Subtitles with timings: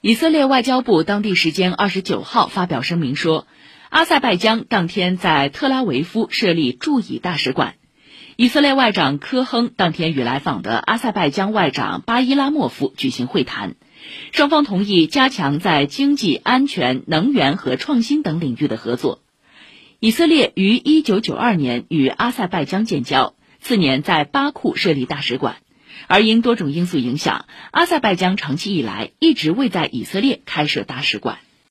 [0.00, 3.48] 以色列外交部当地时间二十九号发表声明说，
[3.88, 7.74] 阿塞拜疆当天在特拉维夫设立驻以大使馆。
[8.36, 13.74] 以色列外长科亨当天与来访的阿塞拜疆外长巴伊拉莫夫举行会谈，
[14.30, 19.20] 双方同意加强在经济、安全、能源和创新等领域的合作。
[19.98, 25.56] 以色列于一九九二年与阿塞拜疆建交，次年在巴库设立大使馆。
[26.06, 31.38] 而因多种因素影响，阿塞拜疆长期以来一直未在以色列开设大使馆。